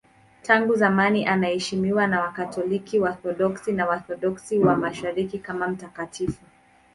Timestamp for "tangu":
0.43-0.75